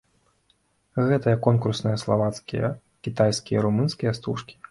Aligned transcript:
Гэтая 1.09 1.33
конкурсныя 1.47 2.01
славацкія, 2.03 2.71
кітайскія, 3.09 3.57
румынскія 3.67 4.11
стужкі. 4.19 4.53